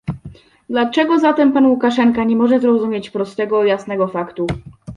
[0.69, 4.47] Dlaczego zatem pan Łukaszenka nie może zrozumieć prostego i jasnego faktu